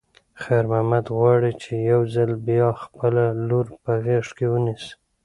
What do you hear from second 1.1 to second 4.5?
غواړي چې یو ځل بیا خپله لور په غېږ کې